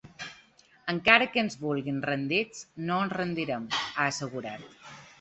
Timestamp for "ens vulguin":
1.43-2.01